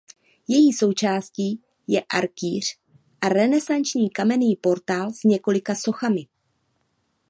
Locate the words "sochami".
5.75-6.27